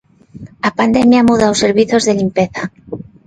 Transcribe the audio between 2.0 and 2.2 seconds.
de